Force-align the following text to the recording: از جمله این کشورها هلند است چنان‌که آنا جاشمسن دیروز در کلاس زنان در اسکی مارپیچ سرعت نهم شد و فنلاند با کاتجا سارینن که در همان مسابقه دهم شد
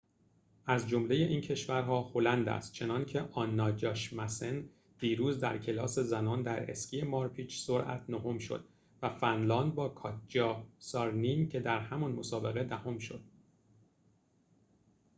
از 0.65 0.87
جمله 0.89 1.15
این 1.15 1.41
کشورها 1.41 2.11
هلند 2.15 2.49
است 2.49 2.73
چنان‌که 2.73 3.21
آنا 3.21 3.71
جاشمسن 3.71 4.69
دیروز 4.99 5.39
در 5.39 5.57
کلاس 5.57 5.99
زنان 5.99 6.41
در 6.43 6.71
اسکی 6.71 7.01
مارپیچ 7.01 7.59
سرعت 7.63 8.09
نهم 8.09 8.37
شد 8.39 8.67
و 9.01 9.09
فنلاند 9.09 9.75
با 9.75 9.89
کاتجا 9.89 10.67
سارینن 10.79 11.49
که 11.49 11.59
در 11.59 11.79
همان 11.79 12.11
مسابقه 12.11 12.63
دهم 12.63 12.97
شد 12.97 13.21